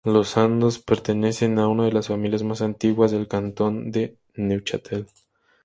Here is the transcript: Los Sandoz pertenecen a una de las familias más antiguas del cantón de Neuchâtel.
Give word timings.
Los 0.03 0.29
Sandoz 0.29 0.79
pertenecen 0.79 1.59
a 1.59 1.67
una 1.67 1.85
de 1.85 1.91
las 1.91 2.07
familias 2.07 2.41
más 2.41 2.63
antiguas 2.63 3.11
del 3.11 3.27
cantón 3.27 3.91
de 3.91 4.17
Neuchâtel. 4.33 5.05